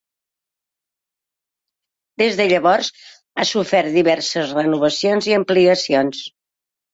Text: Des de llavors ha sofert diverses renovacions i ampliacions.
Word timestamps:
Des 2.21 2.39
de 2.39 2.47
llavors 2.51 2.89
ha 3.37 3.45
sofert 3.51 3.93
diverses 3.99 4.55
renovacions 4.59 5.29
i 5.33 5.37
ampliacions. 5.41 6.25